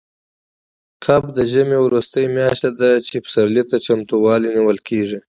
[1.05, 5.19] کب د ژمي وروستۍ میاشت ده، چې پسرلي ته چمتووالی نیول کېږي.